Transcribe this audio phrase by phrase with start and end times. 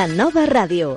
[0.00, 0.94] La nova ràdio.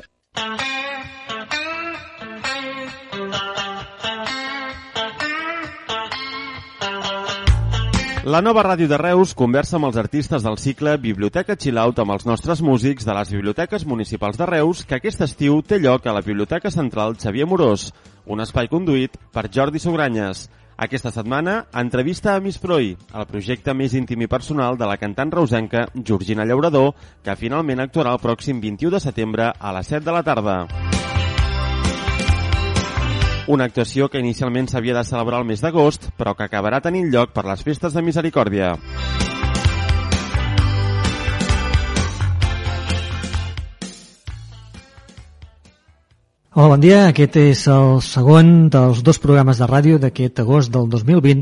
[8.24, 12.16] La nova ràdio de Reus conversa amb els artistes del cicle Biblioteca Chill Out amb
[12.16, 16.16] els nostres músics de les biblioteques municipals de Reus que aquest estiu té lloc a
[16.16, 17.90] la Biblioteca Central Xavier Morós,
[18.24, 20.48] un espai conduït per Jordi Sogranyes.
[20.84, 25.30] Aquesta setmana, entrevista a Miss Proi, el projecte més íntim i personal de la cantant
[25.32, 26.90] reusenca Georgina Llaurador,
[27.24, 30.58] que finalment actuarà el pròxim 21 de setembre a les 7 de la tarda.
[33.48, 37.32] Una actuació que inicialment s'havia de celebrar el mes d'agost, però que acabarà tenint lloc
[37.32, 38.76] per les festes de Misericòrdia.
[46.54, 47.08] Hola, bon dia.
[47.10, 51.40] Aquest és el segon dels dos programes de ràdio d'aquest agost del 2020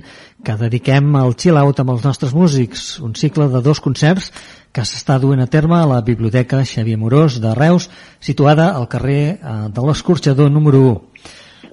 [0.48, 4.30] que dediquem al chill out amb els nostres músics, un cicle de dos concerts
[4.72, 7.90] que s'està duent a terme a la Biblioteca Xavier Morós de Reus,
[8.24, 10.96] situada al carrer eh, de l'Escorxador número 1.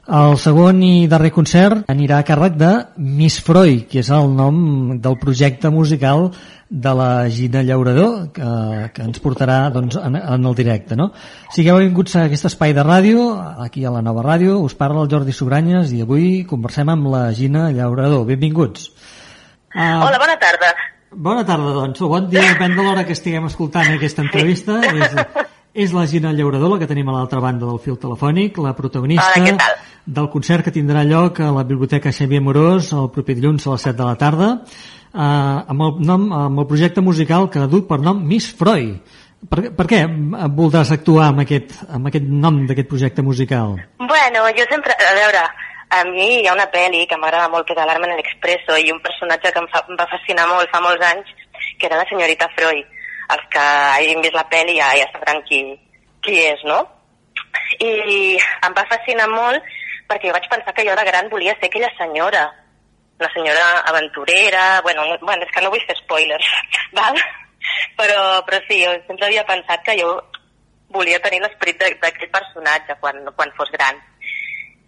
[0.09, 4.57] El segon i darrer concert anirà a càrrec de Miss Freud, que és el nom
[5.05, 6.31] del projecte musical
[6.71, 8.49] de la Gina Llaurador, que,
[8.95, 10.97] que ens portarà doncs, en, en el directe.
[10.97, 11.11] No?
[11.53, 13.27] Sigueu benvinguts a aquest espai de ràdio,
[13.67, 17.27] aquí a la nova ràdio, us parla el Jordi Sugranyes i avui conversem amb la
[17.37, 18.25] Gina Llaurador.
[18.33, 18.89] Benvinguts.
[19.75, 20.73] Uh, Hola, bona tarda.
[21.13, 22.01] Bona tarda, doncs.
[22.01, 24.81] O bon dia, depèn de l'hora que estiguem escoltant aquesta entrevista.
[24.89, 25.05] Sí.
[25.05, 28.75] És, és la Gina Llaurador, la que tenim a l'altra banda del fil telefònic, la
[28.77, 29.73] protagonista Hola,
[30.07, 33.87] del concert que tindrà lloc a la Biblioteca Xavier Morós el proper dilluns a les
[33.91, 38.01] 7 de la tarda eh, amb, el nom, amb el projecte musical que du per
[38.01, 39.17] nom Miss Freud.
[39.39, 40.01] Per, per què
[40.51, 43.77] voldràs actuar amb aquest, amb aquest nom d'aquest projecte musical?
[44.01, 44.97] Bueno, jo sempre...
[44.99, 45.45] A veure,
[45.95, 48.91] a mi hi ha una pel·li que m'agrada molt, que és Alarma en l'Expresso, i
[48.93, 51.31] un personatge que em, fa, em va fascinar molt fa molts anys,
[51.79, 52.98] que era la senyorita Freud.
[53.35, 55.61] Els que hagin vist la pel·li ja, ja sabran qui,
[56.25, 56.81] qui és, no?
[57.85, 57.91] I
[58.39, 59.65] em va fascinar molt
[60.09, 62.47] perquè jo vaig pensar que jo de gran volia ser aquella senyora,
[63.21, 66.49] una senyora aventurera, bueno, no, bueno és que no vull fer spoilers,
[66.99, 67.19] val?
[67.99, 70.15] Però, però sí, jo sempre havia pensat que jo
[70.95, 73.99] volia tenir l'esperit d'aquell personatge quan, quan fos gran.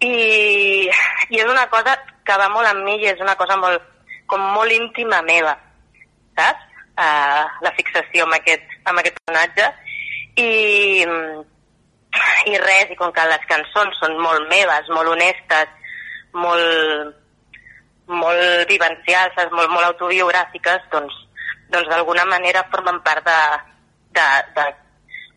[0.01, 0.89] I,
[1.29, 1.93] I és una cosa
[2.25, 3.83] que va molt amb mi i és una cosa molt,
[4.25, 5.53] com molt íntima meva,
[6.39, 6.70] saps?
[6.91, 9.69] Uh, la fixació amb aquest, amb aquest personatge.
[10.41, 10.49] I,
[12.51, 15.71] i res, i com que les cançons són molt meves, molt honestes,
[16.35, 17.17] molt,
[18.11, 21.17] molt vivencials, molt, molt autobiogràfiques, doncs,
[21.71, 23.39] doncs d'alguna manera formen part de,
[24.17, 24.27] de,
[24.57, 24.67] de,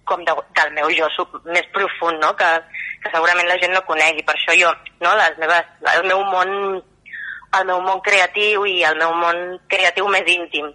[0.04, 1.08] com de, del meu jo
[1.46, 2.34] més profund, no?
[2.38, 2.50] que,
[3.02, 4.26] que segurament la gent no conegui.
[4.26, 4.72] Per això jo,
[5.04, 5.14] no?
[5.20, 6.82] les meves, el meu món
[7.54, 9.36] el meu món creatiu i el meu món
[9.70, 10.72] creatiu més íntim.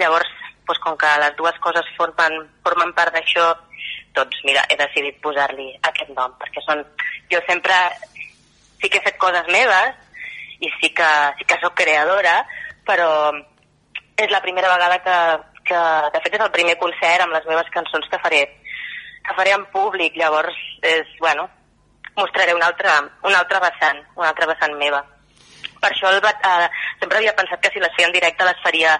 [0.00, 0.30] Llavors,
[0.66, 3.50] doncs, com que les dues coses formen, formen part d'això,
[4.16, 6.84] doncs mira, he decidit posar-li aquest nom, perquè són...
[7.30, 7.74] Jo sempre
[8.82, 9.94] sí que he fet coses meves
[10.64, 12.40] i sí que, sí que sóc creadora,
[12.88, 13.10] però
[14.16, 15.18] és la primera vegada que,
[15.68, 15.82] que,
[16.14, 18.42] de fet és el primer concert amb les meves cançons que faré,
[19.26, 21.46] que faré en públic, llavors és, bueno,
[22.16, 22.92] mostraré un altre,
[23.28, 25.04] un altre vessant, un altre vessant meva.
[25.80, 26.68] Per això el, eh,
[27.00, 28.98] sempre havia pensat que si les feia en directe les faria,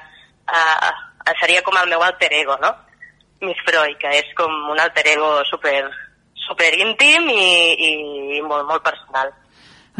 [0.50, 2.72] eh, seria com el meu alter ego, no?
[3.40, 5.88] Miss Freud, que és com un alter ego super,
[6.36, 7.44] super íntim i,
[7.88, 9.32] i molt, molt personal.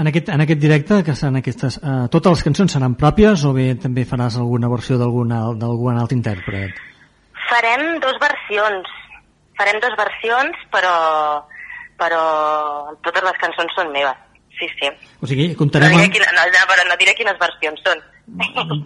[0.01, 3.53] En aquest, en aquest directe, que seran aquestes, eh, totes les cançons seran pròpies o
[3.57, 6.79] bé també faràs alguna versió d'algun altre intèrpret?
[7.51, 8.89] Farem dos versions.
[9.59, 10.95] Farem dos versions, però,
[12.01, 12.23] però
[13.05, 14.17] totes les cançons són meves.
[14.61, 14.89] Sí, sí.
[15.21, 15.93] O sigui, comptarem...
[15.93, 18.01] No diré, quina, no, no, no diré quines versions són.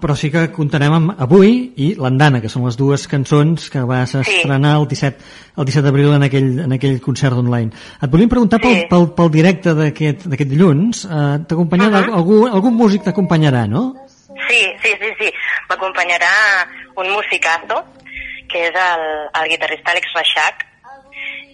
[0.01, 1.51] Però sí que comptarem amb Avui
[1.85, 5.27] i L'Andana, que són les dues cançons que vas estrenar el 17,
[5.61, 7.75] el 17 d'abril en, aquell, en aquell concert online.
[8.01, 8.67] Et volíem preguntar sí.
[8.67, 11.05] pel, pel, pel directe d'aquest dilluns.
[11.05, 12.17] Eh, t'acompanyarà uh -huh.
[12.21, 13.85] algú, algun músic t'acompanyarà, no?
[14.49, 15.33] Sí, sí, sí, sí.
[15.69, 16.33] M'acompanyarà
[16.97, 17.85] un musicazo,
[18.49, 19.03] que és el,
[19.43, 20.67] el guitarrista Alex Reixac,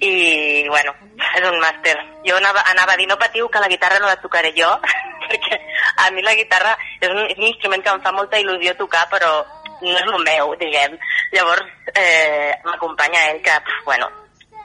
[0.00, 0.94] i, bueno,
[1.38, 1.96] és un màster.
[2.26, 4.70] Jo anava, anava a dir, no patiu que la guitarra no la tocaré jo,
[5.28, 5.60] perquè
[6.04, 9.06] a mi la guitarra és un, és un instrument que em fa molta il·lusió tocar,
[9.12, 9.32] però
[9.80, 10.96] no és el meu, diguem.
[11.32, 13.56] Llavors, eh, m'acompanya ell, que,
[13.86, 14.10] bueno,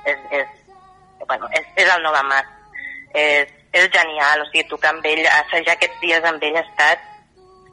[0.05, 0.47] és, és,
[1.27, 2.51] bueno, és, és el Nova Mas.
[3.15, 7.11] És, és genial, o sigui, tocar amb ell, assajar aquests dies amb ell ha estat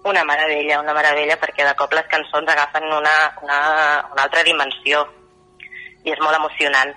[0.05, 3.59] una meravella, una meravella, perquè de cop les cançons agafen una, una,
[4.11, 5.05] una altra dimensió
[6.03, 6.91] i és molt emocionant.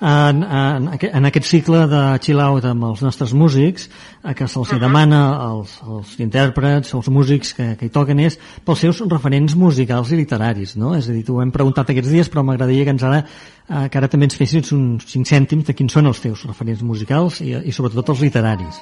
[0.00, 3.88] En, en, en aquest cicle de chill out amb els nostres músics,
[4.22, 4.80] eh, que se'ls uh -huh.
[4.80, 10.12] demana als, als intèrprets, als músics que, que hi toquen és pels seus referents musicals
[10.12, 10.94] i literaris, no?
[10.94, 13.24] És a dir, t'ho hem preguntat aquests dies, però m'agradaria que ens ara,
[13.68, 16.82] eh, que ara també ens fessis uns 5 cèntims de quins són els teus referents
[16.82, 18.76] musicals i, i sobretot els literaris.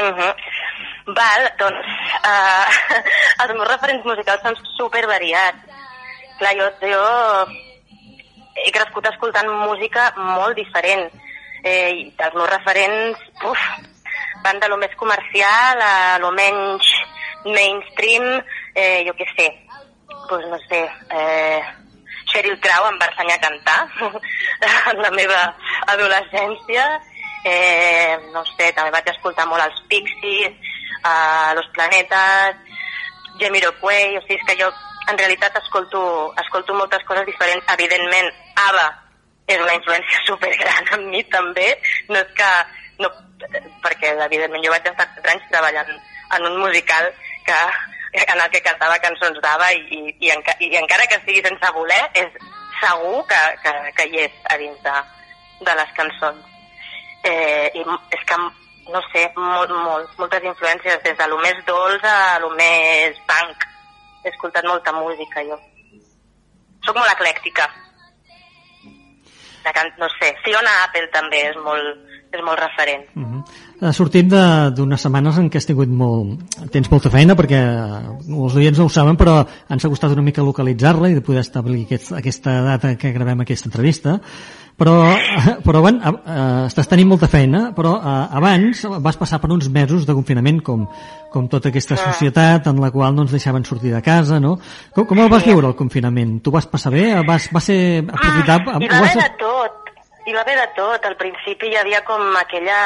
[0.00, 0.34] Uh -huh.
[1.06, 1.86] Val, doncs
[2.24, 2.66] uh,
[3.42, 5.58] els meus referents musicals són super variats.
[6.38, 7.02] Clar, jo, jo
[8.54, 11.08] he crescut escoltant música molt diferent.
[11.64, 13.60] Eh, i els meus referents uf,
[14.44, 16.90] van de lo més comercial a lo menys
[17.44, 18.26] mainstream,
[18.74, 19.48] eh, jo què sé,
[20.28, 21.62] pues no sé, eh,
[22.32, 23.80] Sheryl Crow em va ensenyar a cantar
[24.92, 25.40] en la meva
[25.92, 26.84] adolescència,
[27.44, 30.56] eh, no sé, també vaig escoltar molt els Pixies,
[31.00, 32.60] eh, Los Planetes,
[33.40, 34.70] Jamiroquai, o sigui, és que jo
[35.10, 37.66] en realitat escolto, escolto moltes coses diferents.
[37.74, 38.30] Evidentment,
[38.68, 38.86] ABBA
[39.52, 41.68] és una influència supergran en mi també,
[42.08, 42.50] no és que...
[43.02, 43.10] No,
[43.82, 45.90] perquè evidentment jo vaig estar 4 anys treballant
[46.36, 47.08] en un musical
[47.44, 47.56] que,
[48.22, 51.72] en el que cantava cançons d'ABBA i, i, i, enca, i encara que estigui sense
[51.74, 52.38] voler és
[52.78, 54.94] segur que, que, que hi és a dins de,
[55.66, 56.46] de les cançons.
[57.24, 57.82] Eh, I
[58.14, 58.38] és que,
[58.92, 63.68] no sé, molt, molt, moltes influències, des de lo més dolç a lo més punk
[64.24, 65.58] he escoltat molta música, jo.
[66.84, 67.68] Soc molt eclèctica.
[69.96, 72.02] No sé, Fiona Apple també és molt,
[72.34, 73.04] és molt referent.
[73.14, 73.44] -huh.
[73.80, 76.40] Ha sortit d'unes setmanes en què has tingut molt...
[76.70, 77.60] tens molta feina perquè
[78.28, 81.40] els oients no ho saben però ens ha costat una mica localitzar-la i de poder
[81.40, 84.20] establir aquest, aquesta data que gravem aquesta entrevista
[84.78, 84.94] però,
[85.66, 90.06] però bueno, eh, estàs tenint molta feina, però eh, abans vas passar per uns mesos
[90.06, 90.86] de confinament com,
[91.32, 94.56] com tota aquesta societat en la qual no ens deixaven sortir de casa, no?
[94.94, 96.40] Com, com el vas viure el confinament?
[96.42, 97.06] Tu vas passar bé?
[97.26, 98.60] Vas, va ser aprofitar...
[98.66, 99.92] Ah, hi va haver de tot,
[100.26, 101.06] hi va haver de tot.
[101.10, 102.80] Al principi hi havia com aquella...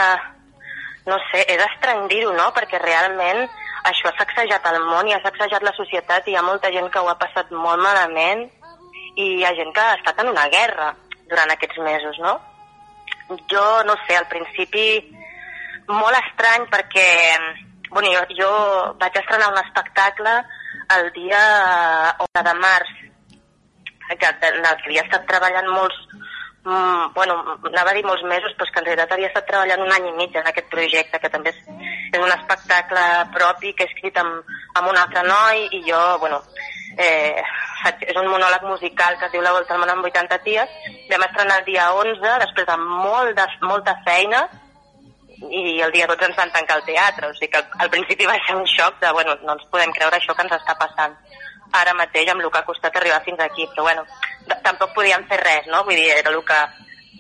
[1.09, 2.51] No sé, és estrany dir-ho, no?
[2.53, 3.47] Perquè realment
[3.89, 6.91] això ha sacsejat el món i ha sacsejat la societat i hi ha molta gent
[6.93, 8.45] que ho ha passat molt malament
[9.17, 10.91] i hi ha gent que ha estat en una guerra
[11.31, 12.37] durant aquests mesos, no?
[13.53, 14.87] Jo, no sé, al principi
[15.89, 17.09] molt estrany perquè
[17.91, 18.51] bueno, jo, jo
[19.01, 20.35] vaig estrenar un espectacle
[20.97, 21.43] el dia
[22.25, 22.91] 11 de març
[24.09, 25.97] que, en el que havia estat treballant molts
[26.65, 27.37] mm, bueno,
[27.71, 30.17] anava a dir molts mesos, però que en realitat havia estat treballant un any i
[30.17, 31.61] mig en aquest projecte, que també és,
[32.13, 33.05] és un espectacle
[33.37, 36.43] propi que he escrit amb, amb un altre noi i jo, bueno,
[36.97, 37.45] eh,
[37.87, 40.79] és un monòleg musical que es diu La volta al món en 80 ties.
[41.11, 44.47] Vam estrenar el dia 11, després de, molt de molta feina,
[45.39, 48.27] i el dia 12 ens van tancar el teatre, o sigui que al, al principi
[48.27, 51.15] va ser un xoc de, bueno, no ens podem creure això que ens està passant
[51.73, 54.05] ara mateix amb el que ha costat arribar fins aquí, però bueno,
[54.65, 55.83] tampoc podíem fer res, no?
[55.85, 56.61] Vull dir, era el que,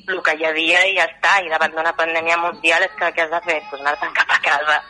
[0.09, 3.27] el que hi havia i ja està, i davant d'una pandèmia mundial és que què
[3.27, 3.59] has de fer?
[3.71, 4.81] Pues anar-te'n cap a casa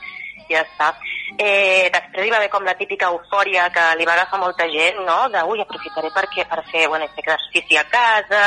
[0.51, 0.93] ja està.
[1.37, 5.01] Eh, després hi va haver com la típica eufòria que li va agafar molta gent,
[5.07, 5.21] no?
[5.33, 8.45] De, ui, aprofitaré perquè, per fer, bueno, exercici a casa,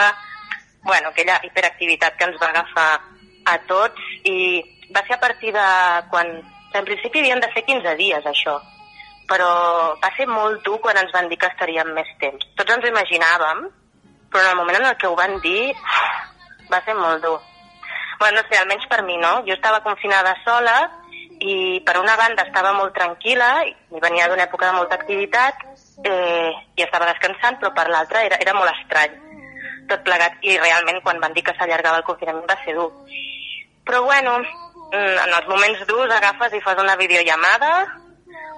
[0.83, 2.91] bueno, aquella hiperactivitat que ens va agafar
[3.45, 4.37] a tots i
[4.93, 5.67] va ser a partir de
[6.09, 6.31] quan,
[6.73, 8.57] en principi havien de fer 15 dies això,
[9.29, 9.51] però
[10.01, 12.49] va ser molt dur quan ens van dir que estaríem més temps.
[12.57, 13.63] Tots ens ho imaginàvem,
[14.31, 15.71] però en el moment en el que ho van dir
[16.71, 17.39] va ser molt dur.
[18.19, 19.39] Bueno, no sé, almenys per mi, no?
[19.47, 20.75] Jo estava confinada sola
[21.41, 25.63] i per una banda estava molt tranquil·la i venia d'una època de molta activitat
[26.05, 29.17] eh, i estava descansant, però per l'altra era, era molt estrany
[29.89, 32.89] tot plegat i realment quan van dir que s'allargava el confinament va ser dur.
[33.87, 37.71] Però bueno, mm, en els moments durs agafes i fas una videollamada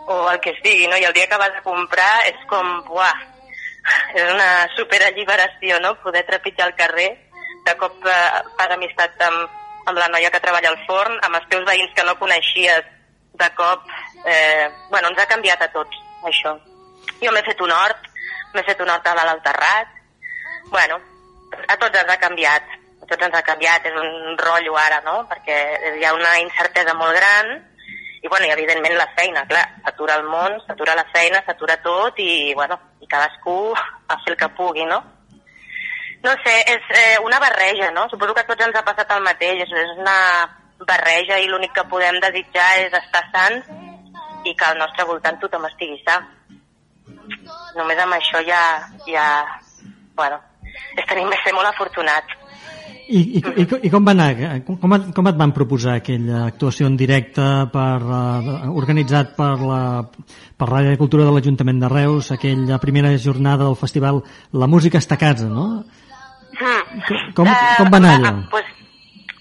[0.07, 0.99] o el que sigui, no?
[0.99, 3.15] I el dia que vas a comprar és com, buah,
[4.13, 5.95] és una superalliberació, no?
[6.03, 7.09] Poder trepitjar el carrer,
[7.63, 11.49] de cop eh, fas amistat amb, amb la noia que treballa al forn, amb els
[11.51, 12.85] teus veïns que no coneixies
[13.33, 13.87] de cop,
[14.25, 15.97] eh, bueno, ens ha canviat a tots,
[16.29, 16.53] això.
[17.21, 18.07] Jo m'he fet un hort,
[18.53, 19.99] m'he fet un hort a dalt al terrat,
[20.69, 20.99] bueno,
[21.67, 22.71] a tots ens ha canviat,
[23.01, 25.59] a tots ens ha canviat, és un rotllo ara, no?, perquè
[25.99, 27.53] hi ha una incertesa molt gran,
[28.23, 32.21] i, bueno, i evidentment la feina, clar, s'atura el món, s'atura la feina, s'atura tot,
[32.23, 33.57] i, bueno, i cadascú
[34.11, 35.01] a fer el que pugui, no?
[36.23, 38.07] No sé, és eh, una barreja, no?
[38.09, 40.17] Suposo que a tots ens ha passat el mateix, és, una
[40.87, 43.67] barreja i l'únic que podem desitjar és estar sants
[44.47, 46.21] i que al nostre voltant tothom estigui sa.
[47.75, 48.61] Només amb això ja,
[49.07, 49.25] ja
[50.15, 50.39] bueno,
[50.95, 52.39] és tenim de ser molt afortunats.
[53.03, 54.61] I, i, i, i com va anar?
[54.63, 59.81] Com, com et van proposar aquella actuació en directe per, uh, organitzat per la,
[60.55, 64.23] per de Cultura de l'Ajuntament de Reus, aquella primera jornada del festival
[64.55, 65.83] La Música està a casa, no?
[66.53, 67.01] Mm.
[67.35, 68.31] Com, com va anar allò?
[68.31, 68.65] Doncs pues,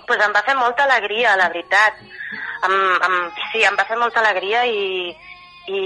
[0.09, 2.01] pues em va fer molta alegria, la veritat.
[2.69, 2.77] Em,
[3.09, 3.19] em,
[3.51, 5.13] sí, em va fer molta alegria i,
[5.69, 5.83] i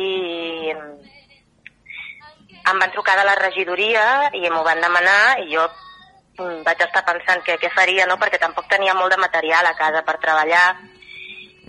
[2.67, 4.05] em van trucar de la regidoria
[4.35, 8.19] i m'ho van demanar i jo mm, vaig estar pensant que què faria, no?
[8.21, 10.67] perquè tampoc tenia molt de material a casa per treballar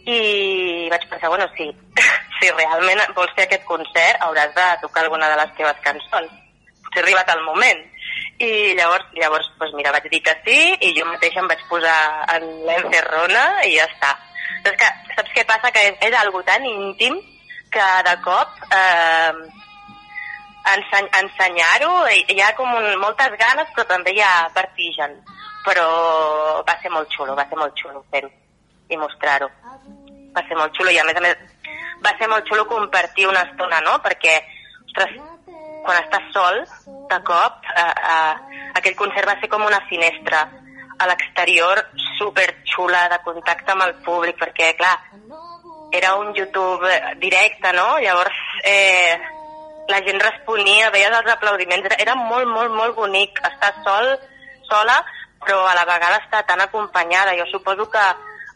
[0.08, 1.68] i vaig pensar, bueno, si,
[2.40, 6.32] si realment vols fer aquest concert hauràs de tocar alguna de les teves cançons.
[6.86, 7.84] Potser ha arribat el moment.
[8.40, 11.98] I llavors, llavors pues mira, vaig dir que sí i jo mateixa em vaig posar
[12.36, 14.12] en l'encerrona i ja està.
[14.64, 15.72] Però és que, saps què passa?
[15.74, 17.18] Que és, és algo tan íntim
[17.74, 19.34] que de cop eh,
[20.76, 25.18] enseny, ensenyar-ho hi ha com un, moltes ganes però també hi ha vertigen.
[25.66, 25.88] Però
[26.68, 28.30] va ser molt xulo, va ser molt xulo fer-ho
[28.90, 29.50] i mostrar-ho.
[30.38, 31.42] Va ser molt xulo i a més a més
[32.06, 33.98] va ser molt xulo compartir una estona, no?
[34.04, 34.38] Perquè,
[34.86, 35.18] ostres,
[35.88, 36.58] quan estàs sol,
[37.08, 40.44] de cop, eh, eh, aquell concert va ser com una finestra
[41.00, 41.80] a l'exterior
[42.18, 44.96] super xula de contacte amb el públic, perquè, clar,
[45.96, 46.92] era un YouTube
[47.22, 47.98] directe, no?
[48.04, 49.16] Llavors, eh,
[49.88, 54.10] la gent responia, veies els aplaudiments, era, era molt, molt, molt bonic estar sol,
[54.68, 54.98] sola,
[55.46, 57.38] però a la vegada estar tan acompanyada.
[57.40, 58.04] Jo suposo que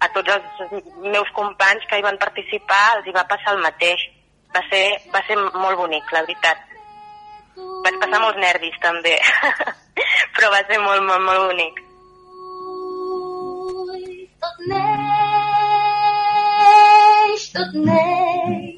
[0.01, 4.03] a tots els meus companys que hi van participar els hi va passar el mateix.
[4.51, 4.83] Va ser,
[5.13, 6.67] va ser molt bonic, la veritat.
[7.57, 9.15] Vaig passar molts nervis, també.
[10.35, 11.75] Però va ser molt, molt, molt bonic.
[14.41, 14.81] Tot neix,
[17.57, 18.75] tot neix.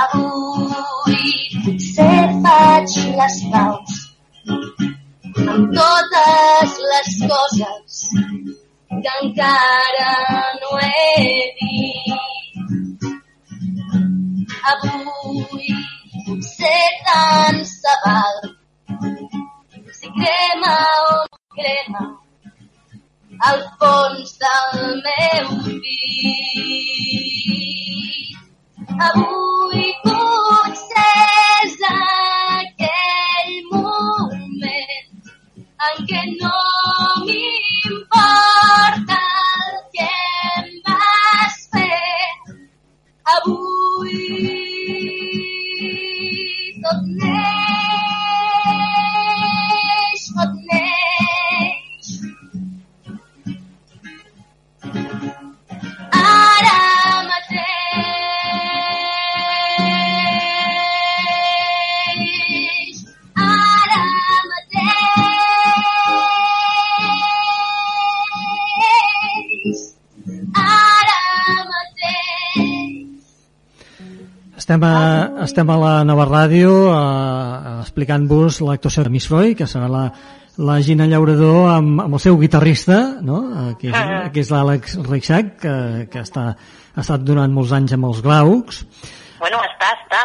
[0.00, 1.24] Avui
[1.64, 3.89] potser faig les paus
[5.48, 7.94] amb totes les coses
[8.90, 10.12] que encara
[10.60, 11.24] no he
[11.60, 13.04] dit.
[14.72, 15.68] Avui
[16.26, 18.36] potser tant se val
[19.98, 20.76] si crema
[21.10, 21.12] o
[21.58, 22.02] crema
[23.50, 24.72] al fons del
[25.08, 25.46] meu
[25.82, 27.00] pit.
[29.08, 29.39] Avui
[74.70, 79.88] Estem a, estem a la nova ràdio eh, explicant-vos l'actuació de Miss Freud, que serà
[79.90, 80.02] la,
[80.62, 83.40] la Gina Llaurador amb, amb el seu guitarrista, no?
[83.50, 84.28] eh, que és, Ah.
[84.30, 85.72] que és l'Àlex Reixac, que,
[86.12, 88.84] que està, ha estat durant molts anys amb els Glaucs.
[89.40, 90.22] Bueno, està, està.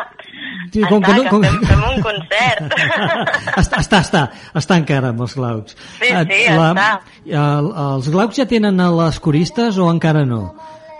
[0.69, 2.77] Sí, està, com que no- que com- fem, fem un concert.
[3.63, 4.23] està, està, està,
[4.61, 5.73] està encara amb els Glaucs.
[6.03, 6.87] Sí, sí, està.
[7.25, 10.43] El, els Glaucs ja tenen a les coristes o encara no?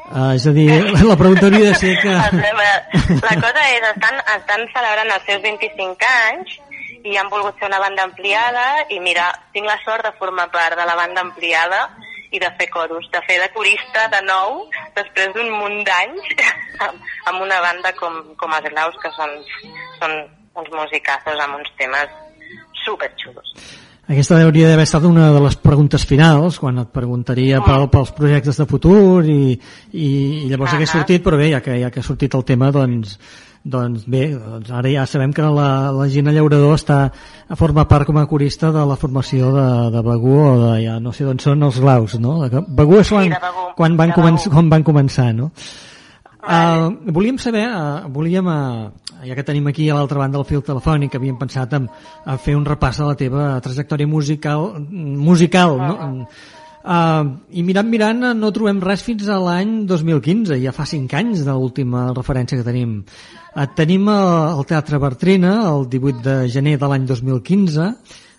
[0.06, 0.68] Uh, és a dir,
[1.10, 2.14] la pregunta hauria de ser que...
[2.14, 6.58] La cosa és, estan, estan celebrant els seus 25 anys
[7.06, 10.78] i han volgut fer una banda ampliada i mira, tinc la sort de formar part
[10.78, 11.88] de la banda ampliada
[12.34, 14.66] i de fer coros, de fer de corista de nou
[14.98, 16.30] després d'un munt d'anys
[16.86, 19.34] amb, una banda com, com els Glaus que són,
[20.02, 20.16] són
[20.62, 22.14] uns musicazos amb uns temes
[22.86, 23.54] superxulos.
[24.06, 28.60] Aquesta hauria d'haver estat una de les preguntes finals, quan et preguntaria pel, pels projectes
[28.62, 29.56] de futur i,
[29.98, 30.10] i,
[30.44, 30.78] i llavors Ahà.
[30.78, 33.16] hagués sortit, però bé, ja que, ja que ha sortit el tema, doncs,
[33.66, 38.06] doncs bé, doncs ara ja sabem que la, la Gina Llaurador està a formar part
[38.06, 39.66] com a corista de la formació de,
[39.98, 42.38] de Begú o de, ja no sé d'on són els glaus, no?
[42.46, 45.50] Begú és quan, de Begur, quan, van començar, quan van començar, no?
[46.46, 48.92] Uh, volíem saber, uh, volíem, uh,
[49.26, 52.54] ja que tenim aquí a l'altra banda del fil telefònic, havíem pensat en, en fer
[52.54, 55.96] un repàs a la teva trajectòria musical, musical no?
[56.86, 61.42] Uh, I mirant, mirant, no trobem res fins a l'any 2015, ja fa 5 anys
[61.42, 63.00] de l'última referència que tenim.
[63.56, 67.90] Uh, tenim el Teatre Bertrina el 18 de gener de l'any 2015,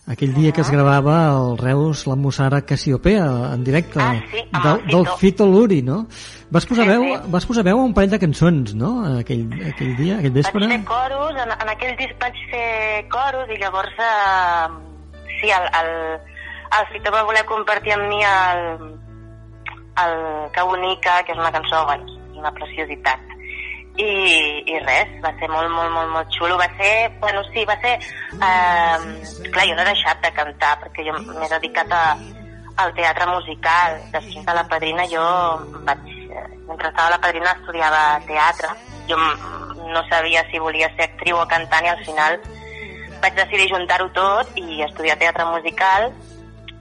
[0.07, 4.65] aquell dia que es gravava el Reus la Mussara Cassiopea en directe Ah, sí, amb
[4.65, 5.17] del, el del Fito.
[5.19, 6.07] Fito Luri, no?
[6.51, 7.31] Vas posar, Sí, veu, sí.
[7.33, 8.93] vas posar veu a un parell de cançons, no?
[9.19, 10.63] Aquell, aquell dia, aquell vespre.
[10.67, 14.69] Vaig fer coros, en, en aquell disc vaig fer coros i llavors, eh,
[15.41, 15.91] sí, el, el,
[16.79, 18.63] el Fito va voler compartir amb mi el,
[20.07, 20.17] el
[20.55, 22.07] Que bonica, que és una cançó, bueno,
[22.39, 23.21] una preciositat.
[23.97, 24.09] I,
[24.69, 26.59] i res, va ser molt, molt, molt, molt xulo.
[26.61, 27.95] Va ser, bueno, sí, va ser...
[28.37, 32.03] Eh, clar, jo no he deixat de cantar perquè jo m'he dedicat a,
[32.85, 33.97] al teatre musical.
[34.12, 35.25] Després de la padrina jo
[35.88, 36.05] vaig...
[36.29, 38.75] eh, Mentre estava la padrina estudiava teatre.
[39.09, 42.41] Jo no sabia si volia ser actriu o cantant i al final
[43.23, 46.11] vaig decidir juntar-ho tot i estudiar teatre musical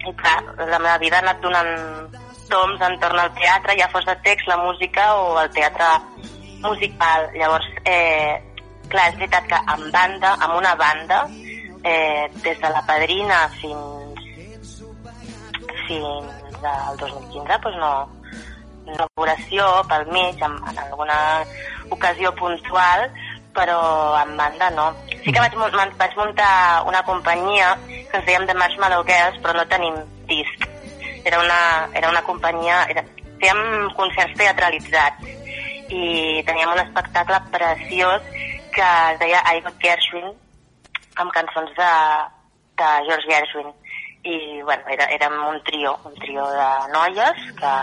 [0.05, 1.71] i clar, la meva vida ha anat donant
[2.49, 5.87] toms entorn al teatre, ja fos de text, la música o el teatre
[6.65, 7.29] musical.
[7.33, 8.41] Llavors, eh,
[8.89, 11.25] clar, és veritat que amb banda, amb una banda,
[11.83, 14.21] eh, des de la padrina fins,
[15.87, 17.93] fins al 2015, doncs no,
[18.85, 21.19] una col·laboració pel mig, en, en alguna
[21.93, 23.07] ocasió puntual,
[23.55, 23.79] però
[24.19, 24.89] en banda no.
[25.23, 25.55] Sí que vaig,
[25.97, 30.67] vaig muntar una companyia que ens dèiem de Marshmallow Girls, però no tenim disc.
[31.25, 31.61] Era una,
[31.93, 32.83] era una companyia...
[32.91, 33.05] Era,
[33.35, 35.25] fèiem concerts teatralitzats
[35.89, 38.21] i teníem un espectacle preciós
[38.75, 40.31] que es deia I Got Gershwin
[41.21, 41.91] amb cançons de,
[42.81, 43.71] de George Gershwin
[44.25, 47.73] i bueno, era, érem un trio, un trio de noies que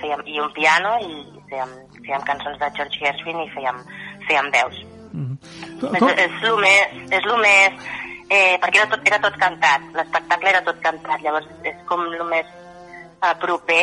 [0.00, 1.12] fèiem, i un piano i
[1.50, 3.78] fèiem, fèiem cançons de George Gershwin i fèiem,
[4.26, 4.82] fèiem veus.
[5.12, 5.36] Mhm.
[5.80, 7.86] Com, És, és més, és el més
[8.32, 12.24] eh, perquè era tot, era tot cantat, l'espectacle era tot cantat, llavors és com el
[12.30, 13.82] més eh, proper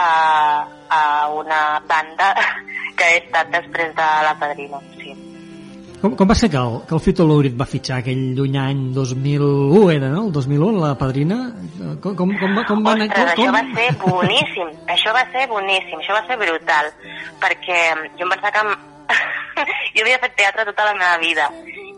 [0.00, 0.66] a,
[0.96, 1.02] a
[1.36, 2.32] una banda
[2.98, 5.12] que he estat després de la Padrina, sí.
[6.00, 8.82] com, com va ser que el, que el Fito Lourit va fitxar aquell lluny any
[8.96, 10.26] 2001, era, no?
[10.28, 11.38] El 2001, la padrina?
[12.00, 13.08] Com, com, com, va- com va anar...
[13.10, 16.88] Ostres, Com, això va ser boníssim, això va ser boníssim, això va ser brutal,
[17.42, 17.82] perquè
[18.16, 18.88] jo em pensava que...
[19.96, 21.48] jo havia fet teatre tota la meva vida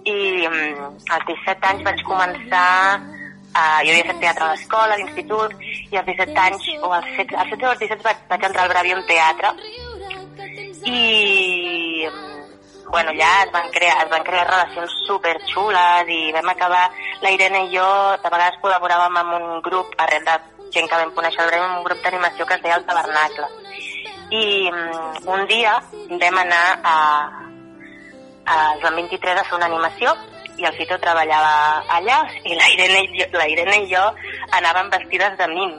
[0.09, 0.15] i
[0.49, 2.69] mm, als 17 anys vaig començar
[3.53, 5.57] Uh, jo havia fet teatre a l'escola, a l'institut,
[5.93, 8.63] i als 17 anys, o als 16, als 16 o als 17 vaig, vaig entrar
[8.65, 9.51] al Bravium Teatre,
[10.89, 12.09] i
[12.93, 17.31] bueno, allà es van crear, es van crear relacions super xules i vam acabar, la
[17.33, 17.85] Irene i jo
[18.25, 20.35] de vegades col·laboràvem amb un grup arrel de
[20.73, 23.49] gent que vam conèixer al un grup d'animació que es deia El Tabernacle.
[24.33, 26.97] I mm, un dia vam anar a,
[28.45, 30.17] a Joan 23 a fer una animació
[30.59, 34.03] i el Fito treballava allà i la Irene i jo, la Irene i jo
[34.59, 35.73] anàvem vestides de mim.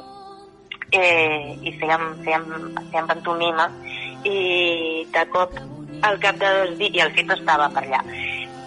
[0.94, 2.44] Eh, i fèiem, fèiem,
[2.92, 3.66] fèiem pantomima
[4.30, 5.56] i de cop
[6.04, 8.02] al cap de dos dies, i el Fito estava per allà,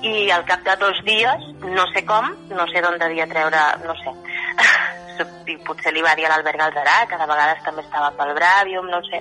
[0.02, 3.94] i al cap de dos dies, no sé com, no sé d'on devia treure, no
[4.00, 4.14] sé,
[5.50, 8.88] i potser li va dir a l'Albert Galzarà, que de vegades també estava pel Bravium,
[8.92, 9.20] no sé,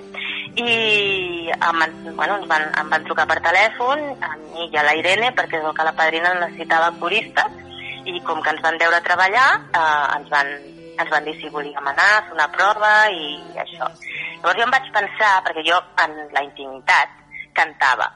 [0.56, 1.82] i em
[2.16, 5.60] bueno, ens van, em van trucar per telèfon, a mi i a la Irene, perquè
[5.60, 7.62] que la padrina necessitava coristes,
[8.06, 10.52] i com que ens van veure treballar, eh, ens, van,
[10.96, 13.26] ens van dir si volíem anar, fer una prova i
[13.64, 13.88] això.
[14.36, 17.16] Llavors jo em vaig pensar, perquè jo en la intimitat
[17.56, 18.12] cantava,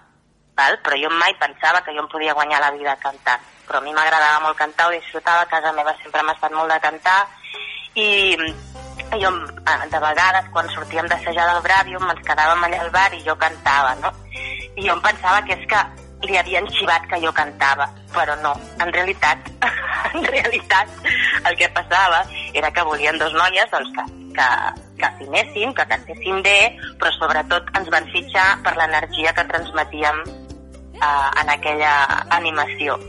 [0.56, 0.78] val?
[0.84, 3.42] però jo mai pensava que jo em podia guanyar la vida cantant.
[3.66, 6.70] Però a mi m'agradava molt cantar, ho disfrutava, a casa meva sempre m'ha estat molt
[6.72, 7.20] de cantar,
[7.94, 8.36] i
[9.18, 13.22] jo eh, de vegades quan sortíem d'assajar del Bravium ens quedàvem allà al bar i
[13.26, 14.12] jo cantava, no?
[14.76, 15.82] I jo em pensava que és que
[16.28, 19.50] li havien xivat que jo cantava, però no, en realitat,
[20.14, 20.88] en realitat
[21.48, 22.22] el que passava
[22.54, 24.04] era que volien dos noies doncs, que,
[24.36, 24.48] que,
[24.98, 26.58] que afinessin, que cantessin bé,
[27.00, 31.94] però sobretot ens van fitxar per l'energia que transmetíem eh, en aquella
[32.36, 33.00] animació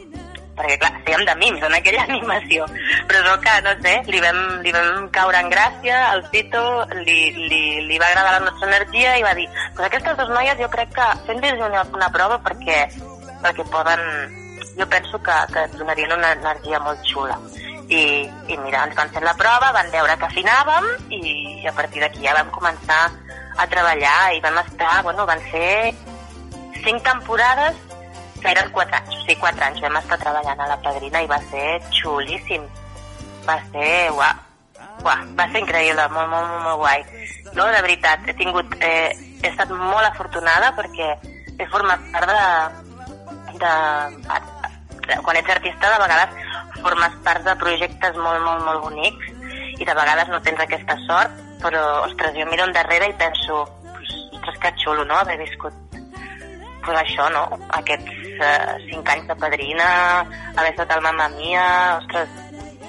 [0.57, 2.67] perquè clar, fèiem de mims en aquella animació.
[3.09, 6.63] Però és que, no sé, li vam, li vam caure en gràcia, al Tito
[7.05, 10.59] li, li, li va agradar la nostra energia i va dir, pues aquestes dues noies
[10.59, 12.83] jo crec que fem-los una, una prova perquè,
[13.43, 14.05] perquè poden,
[14.77, 17.39] jo penso que, que et donarien una energia molt xula.
[17.91, 18.03] I,
[18.47, 22.23] i mira, ens van fer la prova, van veure que afinàvem i a partir d'aquí
[22.23, 23.01] ja vam començar
[23.59, 25.91] a treballar i vam estar, bueno, van ser
[26.85, 27.75] cinc temporades
[28.49, 31.65] eren quatre anys, sigui, quatre anys vam estar treballant a la Padrina i va ser
[31.97, 32.63] xulíssim.
[33.45, 34.32] Va ser, uah,
[35.06, 37.04] uah, va ser increïble, molt, molt, molt, molt guai.
[37.54, 41.12] No, de veritat, he tingut, eh, he estat molt afortunada perquè
[41.58, 42.47] he format part de,
[43.62, 43.73] de,
[45.08, 49.30] de, quan ets artista de vegades formes part de projectes molt, molt, molt bonics
[49.82, 53.63] i de vegades no tens aquesta sort, però, ostres, jo miro endarrere i penso,
[54.01, 55.90] ostres, que xulo, no?, haver viscut
[56.85, 57.43] pues això, no?
[57.79, 59.89] Aquests eh, cinc anys de padrina,
[60.55, 61.65] haver estat al Mamma Mia,
[61.99, 62.39] ostres,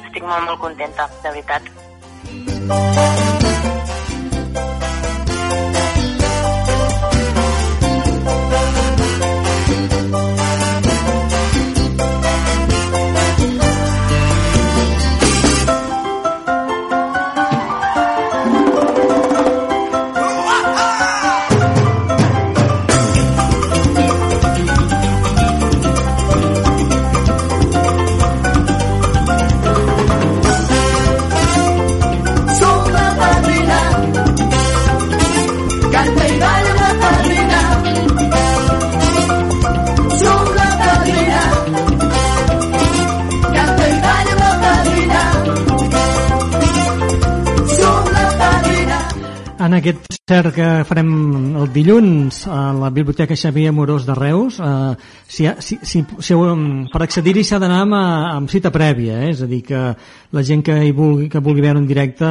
[0.04, 3.21] estic molt, molt contenta, de veritat.
[50.54, 51.08] Que farem
[51.60, 54.92] el dilluns a la Biblioteca Xavier Morós de Reus, eh,
[55.26, 59.32] si, si, si, si, um, per accedir-hi s'ha d'anar amb, eh, amb cita prèvia, eh?
[59.32, 59.80] és a dir, que
[60.32, 62.24] la gent que, hi vulgui, que vulgui veure en directe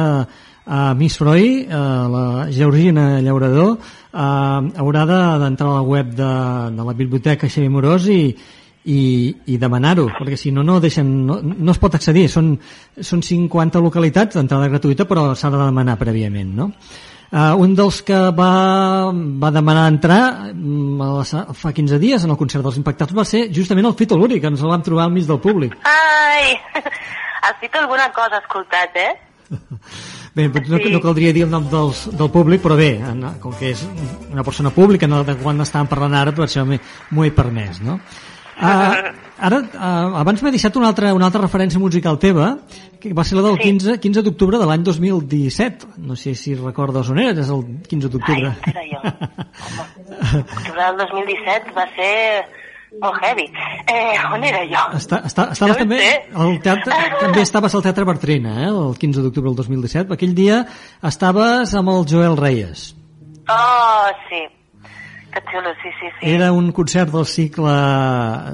[0.64, 1.76] a Miss Freud, eh,
[2.16, 6.32] la Georgina Llaurador, eh, haurà de- d'entrar a la web de,
[6.76, 8.34] de la Biblioteca Xavier Morós i,
[8.84, 9.00] i,
[9.46, 12.28] i demanar-ho, perquè si no, no, deixen, no, no es pot accedir.
[12.30, 12.56] Són,
[12.98, 16.72] són 50 localitats d'entrada gratuïta, però s'ha de demanar prèviament, no?
[17.32, 18.48] Uh, un dels que va,
[19.40, 23.46] va demanar entrar mm, la fa 15 dies en el concert dels impactats va ser
[23.56, 25.78] justament el Fito Luri, que ens el vam trobar al mig del públic.
[25.88, 26.58] Ai!
[27.42, 29.14] Has dit alguna cosa escoltat, eh?
[30.36, 30.92] Bé, no, Sí.
[30.92, 32.94] no caldria dir el nom dels, del públic, però bé,
[33.40, 33.82] com que és
[34.32, 37.98] una persona pública, no de quan estàvem parlant ara, per això m'ho he permès, no?
[38.62, 42.52] Uh, ara, uh, abans m'he deixat una altra, una altra referència musical teva,
[43.02, 43.72] que va ser la del Sí.
[43.72, 45.88] 15, 15 d'octubre de l'any 2017.
[45.98, 48.52] No sé si recordes on eres, és el 15 d'octubre.
[48.52, 49.00] Ai, era jo.
[50.38, 52.12] Octubre del 2017 va ser
[53.02, 53.48] molt heavy.
[53.88, 54.86] Eh, on era jo?
[54.98, 56.00] Està, està, estaves No també,
[56.34, 60.12] al teatre, també estaves al Teatre Bertrina, eh, el 15 d'octubre del 2017.
[60.14, 60.62] Aquell dia
[61.02, 62.92] estaves amb el Joel Reyes.
[63.50, 64.44] Oh, sí.
[65.32, 66.30] Que xulo, sí, sí, sí.
[66.34, 67.72] Era un concert del cicle,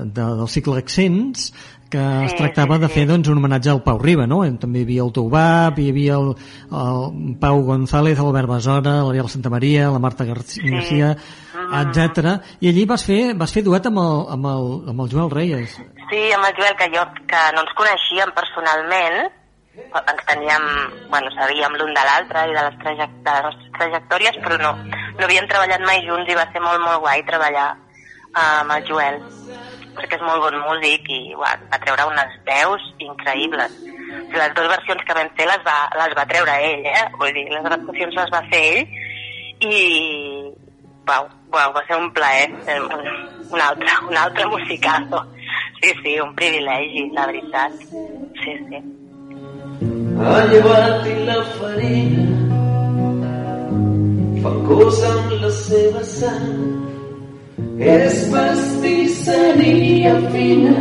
[0.05, 1.53] de, del cicle Accents
[1.89, 2.93] que es Sí, tractava sí, de sí.
[2.99, 4.43] fer doncs, un homenatge al Pau Riba, no?
[4.61, 6.35] També hi havia el Toubab, hi havia el,
[6.71, 11.15] el Pau González, l'Albert Besora, l'Ariel Santa Maria, la Marta Gar Garcia,
[11.59, 11.75] Mm.
[11.83, 12.37] etc.
[12.61, 15.75] I allí vas fer, vas fer duet amb el, amb el, amb el Joel Reyes.
[16.09, 19.33] Sí, amb el Joel, que jo que no ens coneixíem personalment,
[19.79, 20.65] ens teníem,
[21.11, 24.73] bueno, sabíem l'un de l'altre i de les, trajec de les nostres trajectòries, però no,
[24.85, 28.87] no havíem treballat mai junts i va ser molt, molt guai treballar uh, amb el
[28.91, 29.21] Joel,
[29.97, 33.81] perquè és molt bon músic i uah, va treure unes veus increïbles.
[34.35, 37.05] Les dues versions que vam fer les va, les va treure ell, eh?
[37.19, 38.97] Vull dir, les adaptacions les va fer ell
[39.69, 39.77] i
[41.09, 42.75] Uau, uau, va ser un plaer, eh,
[43.49, 45.25] un altre, un altre musicazo.
[45.81, 47.73] Sí, sí, un privilegi, la veritat.
[48.45, 48.98] Sí, sí.
[50.21, 52.27] Ha llevat la farina
[54.43, 56.51] fa cosa amb la seva sang.
[57.79, 60.81] És pastisseria fina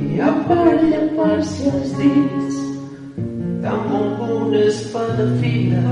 [0.00, 2.56] i ha per llepar-se els dits
[3.66, 5.84] damunt una espada fina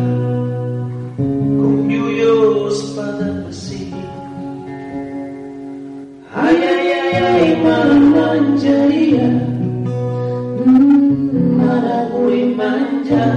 [1.20, 2.34] com lluió
[2.72, 3.92] espada pessic
[6.48, 9.51] ai ai ai ai menjaria Mare
[12.22, 13.30] vull menjar.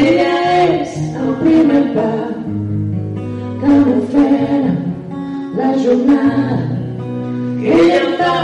[0.00, 2.10] Ella és el primer pa
[3.60, 4.74] que m'ofera
[5.58, 6.60] la jornada.
[7.74, 8.38] Ella em dà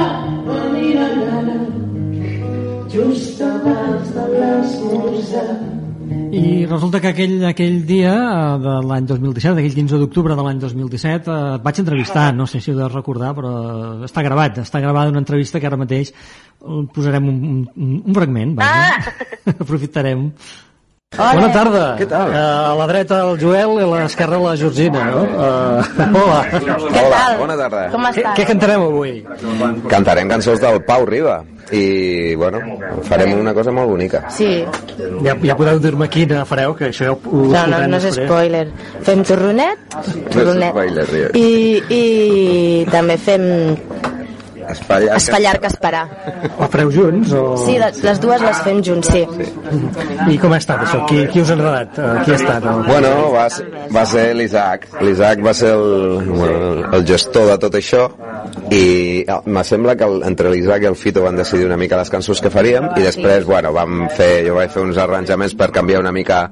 [0.51, 1.57] venir a gana
[2.97, 5.76] just abans de l'esmorzar.
[6.07, 10.61] I resulta que aquell, aquell dia eh, de l'any 2017, aquell 15 d'octubre de l'any
[10.63, 13.53] 2017, eh, et vaig entrevistar, no sé si ho deus recordar, però
[14.07, 17.41] està gravat, està gravada una entrevista que ara mateix eh, posarem un,
[17.75, 19.17] un, un fragment, vaja.
[19.67, 20.29] aprofitarem.
[21.15, 21.83] Bona tarda.
[22.01, 22.33] Què tal?
[22.35, 25.21] Uh, a la dreta el Joel i a l'esquerra la Georgina, no?
[25.23, 26.41] Uh, hola.
[26.51, 27.37] Què tal?
[27.39, 27.83] Bona tarda.
[27.93, 28.33] Com Què, estàs?
[28.41, 29.13] què cantarem avui?
[29.89, 31.37] Cantarem cançons del Pau Riba
[31.71, 32.59] i, bueno,
[33.07, 34.25] farem una cosa molt bonica.
[34.35, 34.51] Sí,
[35.23, 38.09] Ja, ja podeu dir-me quina fareu, que això ja ho, ho no, no, no és
[38.11, 38.27] després.
[38.27, 38.67] spoiler.
[39.07, 39.87] Fem torronet,
[40.35, 40.75] torronet.
[40.75, 41.31] spoiler, tio.
[41.39, 43.47] I, I també fem
[44.71, 45.17] Espallar.
[45.17, 46.05] espallar que esperar.
[46.59, 47.33] Ho fareu junts?
[47.33, 47.57] O...
[47.65, 49.23] Sí, les, les dues les fem junts, sí.
[50.33, 51.03] I com ha estat això?
[51.11, 51.99] Qui, qui us ha agradat?
[51.99, 52.67] Uh, qui ha estat?
[52.73, 52.83] El...
[52.89, 54.89] Bueno, va, ser- va ser l'Isaac.
[55.07, 56.61] L'Isaac va ser el, bueno,
[56.97, 58.07] el gestor de tot això
[58.71, 58.83] i
[59.27, 62.11] eh, me sembla que el, entre l'Isaac i el Fito van decidir una mica les
[62.11, 66.01] cançons que faríem i després, bueno, vam fer, jo vaig fer uns arranjaments per canviar
[66.03, 66.45] una mica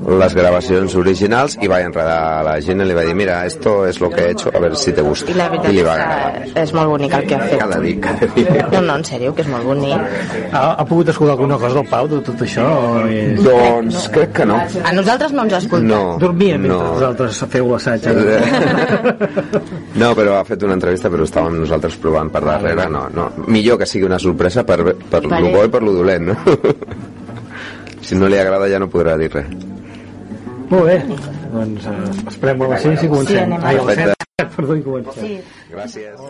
[0.00, 3.84] les gravacions originals i vaig enredar a la gent i li vaig dir, mira, esto
[3.86, 5.30] es lo que he hecho, a ver si te gusta.
[5.30, 6.44] I la veritat I li és va agradar.
[6.54, 7.58] que és molt bonic el que ha fet.
[7.60, 8.66] Cada dia, cada dia.
[8.72, 10.16] No, no, en sèrio, que és molt bonic.
[10.52, 12.64] Ha, ha pogut escoltar alguna cosa del Pau de tot això?
[12.64, 13.42] O és...
[13.44, 14.56] Doncs crec que no.
[14.84, 15.86] A nosaltres no ens escolta.
[15.92, 16.02] No.
[16.22, 16.92] Dormia mentre no.
[16.96, 18.08] vosaltres feu l'assaig.
[20.00, 22.86] No, però ha fet una entrevista, però estàvem nosaltres provant per darrere.
[22.88, 23.26] No, no.
[23.50, 25.42] Millor que sigui una sorpresa per, per Vale.
[25.44, 26.36] lo bo i per lo dolent, no?
[28.00, 29.50] Si no li agrada ja no podrà dir res.
[30.70, 30.96] Molt bé,
[31.50, 33.54] doncs eh, esperem a les 6 i comencem.
[33.54, 34.26] Sí, Ai, a les Perfecte.
[34.40, 35.24] 7, perdó, i comencem.
[35.24, 35.64] Sí.
[35.72, 36.20] Gràcies.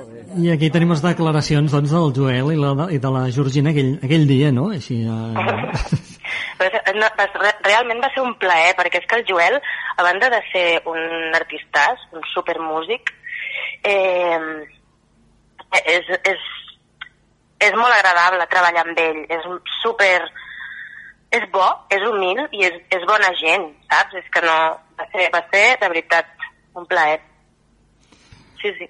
[0.40, 3.92] I aquí tenim les declaracions doncs, del Joel i, la, i de la Georgina aquell,
[4.00, 4.70] aquell dia, no?
[4.72, 6.09] Així, eh...
[6.61, 7.09] Però, no,
[7.66, 9.57] realment va ser un plaer, perquè és que el Joel,
[9.96, 13.12] a banda de ser un artistàs, un supermúsic,
[13.85, 14.40] eh,
[15.85, 16.44] és, és,
[17.68, 19.48] és molt agradable treballar amb ell, és
[19.81, 20.14] super
[21.30, 24.16] és bo, és humil i és, és bona gent, saps?
[24.20, 24.56] És que no...
[25.00, 26.26] Va ser, va ser de veritat,
[26.76, 27.20] un plaer.
[28.60, 28.88] Sí, sí.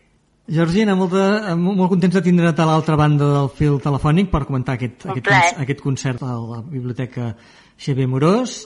[0.50, 4.74] Georgina, molt, de, molt contents de tindre't a l'altra banda del fil telefònic per comentar
[4.74, 7.36] aquest, Un aquest, aquest concert a la Biblioteca
[7.78, 8.64] Xavier Morós.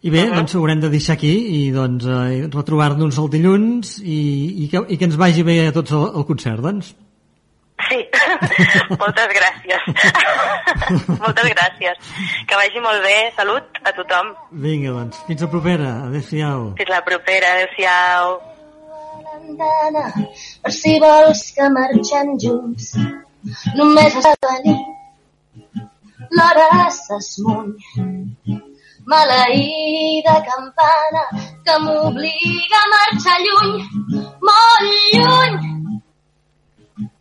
[0.00, 0.38] I bé, Uh-huh.
[0.38, 4.80] doncs ho haurem de deixar aquí i doncs eh, retrobar-nos el dilluns i, i, que,
[4.88, 6.94] i que ens vagi bé a tots el, el concert, doncs.
[7.90, 7.98] Sí,
[9.00, 9.82] moltes gràcies.
[11.24, 12.12] moltes gràcies.
[12.46, 14.30] Que vagi molt bé, salut a tothom.
[14.66, 15.90] Vinga, doncs, fins la propera.
[16.06, 16.70] Adéu-siau.
[16.78, 18.38] Fins la propera, adéu-siau.
[20.62, 22.94] per si vols que marxem junts.
[23.74, 24.78] Només has de venir.
[26.30, 27.74] L'hora s'esmuny.
[29.10, 31.22] Maleïda campana
[31.64, 33.72] que m'obliga a marxar lluny,
[34.46, 35.79] molt lluny,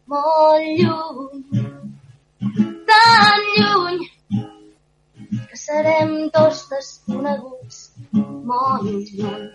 [0.09, 1.41] molt lluny,
[2.89, 3.99] tan lluny
[5.49, 7.77] que serem tots desconeguts,
[8.51, 9.45] molt lluny.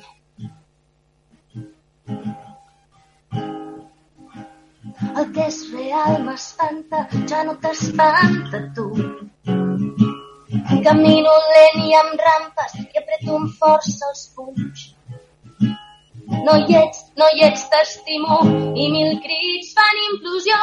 [5.15, 8.89] El que és real m'espanta, ja no t'espanta tu.
[10.87, 14.93] Camino lent i amb rampes i apreto amb força els punys.
[16.27, 18.39] No hi ets, no hi ets, t'estimo
[18.81, 20.61] i mil crits fan implosió.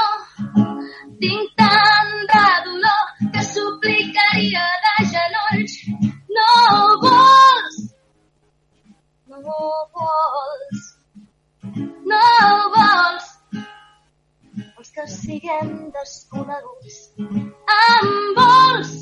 [1.21, 5.75] Tinc tant de dolor que suplicaria de genolls.
[6.37, 6.53] No
[7.03, 7.77] vols,
[9.27, 9.59] no
[9.99, 10.87] vols,
[12.13, 12.23] no
[12.77, 13.29] vols
[14.81, 16.97] els que siguem desconeguts.
[17.77, 18.97] Em vols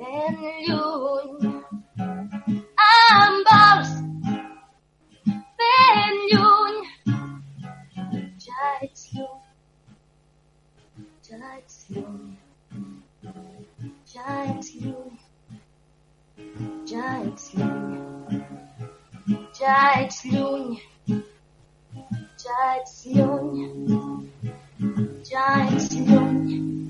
[0.00, 1.54] ben lluny.
[2.88, 3.94] Em vols
[5.94, 6.76] ben lluny.
[8.46, 9.40] Ja ets lluny.
[11.28, 12.36] Ja ets lluny.
[14.14, 15.18] Ja ets lluny.
[16.90, 17.98] Ja ets lluny.
[19.60, 20.80] Ja ets lluny.
[22.44, 23.64] Ja ets lluny.
[25.30, 26.83] Ja ets lluny.